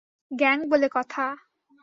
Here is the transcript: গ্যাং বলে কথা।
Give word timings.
গ্যাং 0.31 0.57
বলে 0.69 0.87
কথা। 0.93 1.25